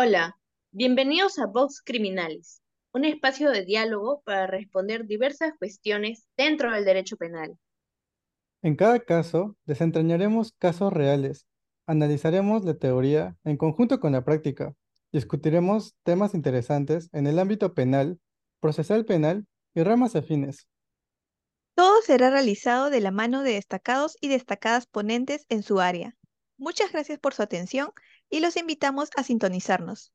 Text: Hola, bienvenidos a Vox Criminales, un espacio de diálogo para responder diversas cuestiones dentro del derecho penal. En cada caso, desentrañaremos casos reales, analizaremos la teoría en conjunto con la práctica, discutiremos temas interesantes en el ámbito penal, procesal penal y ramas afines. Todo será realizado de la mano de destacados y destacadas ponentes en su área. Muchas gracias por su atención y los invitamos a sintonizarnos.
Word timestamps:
Hola, 0.00 0.38
bienvenidos 0.70 1.40
a 1.40 1.46
Vox 1.46 1.82
Criminales, 1.84 2.62
un 2.92 3.04
espacio 3.04 3.50
de 3.50 3.64
diálogo 3.64 4.22
para 4.24 4.46
responder 4.46 5.06
diversas 5.06 5.54
cuestiones 5.58 6.28
dentro 6.36 6.70
del 6.70 6.84
derecho 6.84 7.16
penal. 7.16 7.58
En 8.62 8.76
cada 8.76 9.00
caso, 9.00 9.56
desentrañaremos 9.64 10.52
casos 10.56 10.92
reales, 10.92 11.48
analizaremos 11.84 12.64
la 12.64 12.74
teoría 12.74 13.36
en 13.42 13.56
conjunto 13.56 13.98
con 13.98 14.12
la 14.12 14.24
práctica, 14.24 14.72
discutiremos 15.10 15.96
temas 16.04 16.32
interesantes 16.32 17.08
en 17.12 17.26
el 17.26 17.36
ámbito 17.40 17.74
penal, 17.74 18.20
procesal 18.60 19.04
penal 19.04 19.48
y 19.74 19.82
ramas 19.82 20.14
afines. 20.14 20.68
Todo 21.74 22.02
será 22.02 22.30
realizado 22.30 22.90
de 22.90 23.00
la 23.00 23.10
mano 23.10 23.42
de 23.42 23.54
destacados 23.54 24.16
y 24.20 24.28
destacadas 24.28 24.86
ponentes 24.86 25.44
en 25.48 25.64
su 25.64 25.80
área. 25.80 26.14
Muchas 26.56 26.90
gracias 26.92 27.18
por 27.18 27.34
su 27.34 27.42
atención 27.42 27.90
y 28.30 28.40
los 28.40 28.56
invitamos 28.56 29.10
a 29.16 29.22
sintonizarnos. 29.22 30.12